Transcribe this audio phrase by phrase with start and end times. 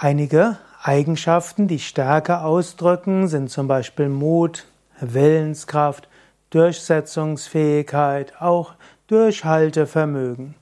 [0.00, 4.64] Einige Eigenschaften, die Stärke ausdrücken, sind zum Beispiel Mut,
[5.00, 6.06] Willenskraft,
[6.50, 8.74] Durchsetzungsfähigkeit, auch
[9.08, 10.54] Durchhaltevermögen.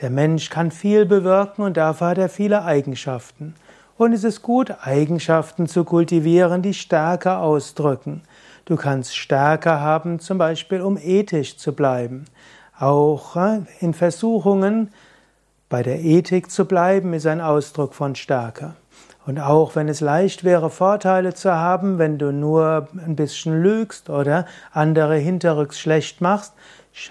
[0.00, 3.54] Der Mensch kann viel bewirken und dafür hat er viele Eigenschaften.
[3.98, 8.22] Und es ist gut, Eigenschaften zu kultivieren, die Stärke ausdrücken.
[8.64, 12.24] Du kannst Stärke haben, zum Beispiel um ethisch zu bleiben.
[12.78, 14.88] Auch äh, in Versuchungen
[15.70, 18.74] bei der Ethik zu bleiben, ist ein Ausdruck von Stärke.
[19.30, 24.10] Und auch wenn es leicht wäre, Vorteile zu haben, wenn du nur ein bisschen lügst
[24.10, 26.52] oder andere hinterrücks schlecht machst,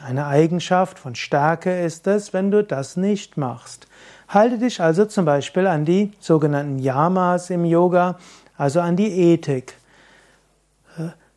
[0.05, 3.87] eine Eigenschaft von Stärke ist es, wenn du das nicht machst.
[4.27, 8.19] Halte dich also zum Beispiel an die sogenannten Yamas im Yoga,
[8.57, 9.75] also an die Ethik.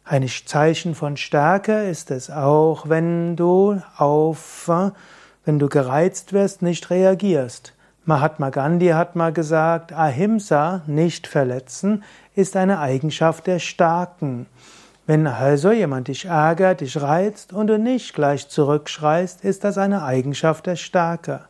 [0.02, 4.68] Ein Zeichen von Stärke ist es auch, wenn du auf,
[5.44, 7.72] wenn du gereizt wirst, nicht reagierst.
[8.04, 12.02] Mahatma Gandhi hat mal gesagt, Ahimsa, nicht verletzen,
[12.34, 14.46] ist eine Eigenschaft der Starken.
[15.06, 20.02] Wenn also jemand dich ärgert, dich reizt und du nicht gleich zurückschreist, ist das eine
[20.02, 21.42] Eigenschaft der Stärke.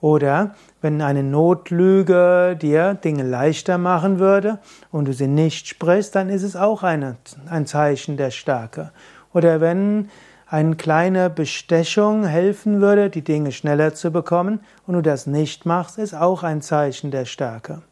[0.00, 4.58] Oder wenn eine Notlüge dir Dinge leichter machen würde
[4.92, 7.16] und du sie nicht sprichst, dann ist es auch eine,
[7.50, 8.92] ein Zeichen der Stärke.
[9.32, 10.08] Oder wenn
[10.54, 15.98] eine kleine Bestechung helfen würde, die Dinge schneller zu bekommen und du das nicht machst,
[15.98, 17.82] ist auch ein Zeichen der Stärke.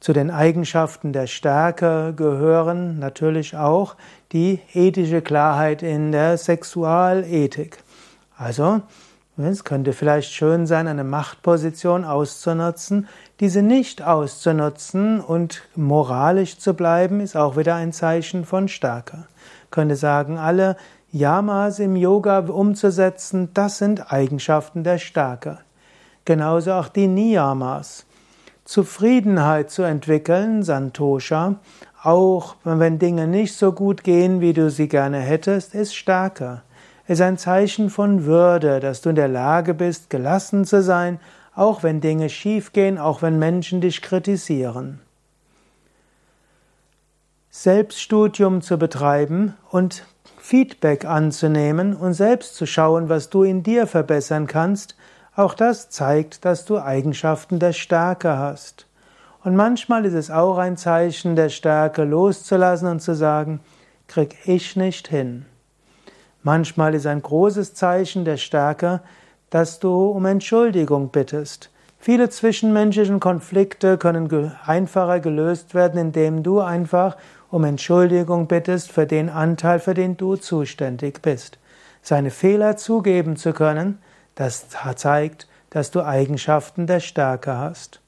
[0.00, 3.96] Zu den Eigenschaften der Stärke gehören natürlich auch
[4.32, 7.76] die ethische Klarheit in der Sexualethik.
[8.38, 8.80] Also,
[9.36, 13.06] es könnte vielleicht schön sein, eine Machtposition auszunutzen.
[13.40, 19.26] Diese nicht auszunutzen und moralisch zu bleiben, ist auch wieder ein Zeichen von Stärke.
[19.64, 20.76] Ich könnte sagen, alle
[21.14, 25.58] Yamas im Yoga umzusetzen, das sind Eigenschaften der Stärke.
[26.24, 28.04] Genauso auch die Niyamas.
[28.64, 31.56] Zufriedenheit zu entwickeln, Santosha,
[32.02, 36.62] auch wenn Dinge nicht so gut gehen, wie du sie gerne hättest, ist Stärke
[37.06, 41.20] ist ein Zeichen von Würde, dass du in der Lage bist, gelassen zu sein,
[41.54, 45.00] auch wenn Dinge schiefgehen, auch wenn Menschen dich kritisieren.
[47.50, 50.04] Selbststudium zu betreiben und
[50.38, 54.96] Feedback anzunehmen und selbst zu schauen, was du in dir verbessern kannst,
[55.36, 58.86] auch das zeigt, dass du Eigenschaften der Stärke hast.
[59.42, 63.60] Und manchmal ist es auch ein Zeichen der Stärke loszulassen und zu sagen,
[64.06, 65.46] krieg ich nicht hin.
[66.42, 69.00] Manchmal ist ein großes Zeichen der Stärke,
[69.50, 71.70] dass du um Entschuldigung bittest.
[72.04, 77.16] Viele zwischenmenschlichen Konflikte können einfacher gelöst werden, indem du einfach
[77.50, 81.58] um Entschuldigung bittest für den Anteil, für den du zuständig bist.
[82.02, 84.02] Seine Fehler zugeben zu können,
[84.34, 84.66] das
[84.96, 88.02] zeigt, dass du Eigenschaften der Stärke hast.